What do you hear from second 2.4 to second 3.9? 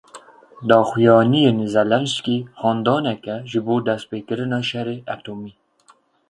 handanek e ji bo